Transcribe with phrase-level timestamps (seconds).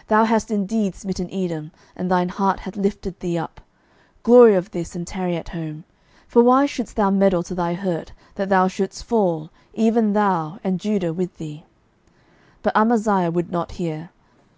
[0.00, 3.62] 12:014:010 Thou hast indeed smitten Edom, and thine heart hath lifted thee up:
[4.22, 5.84] glory of this, and tarry at home:
[6.28, 10.80] for why shouldest thou meddle to thy hurt, that thou shouldest fall, even thou, and
[10.80, 11.64] Judah with thee?
[12.56, 14.10] 12:014:011 But Amaziah would not hear.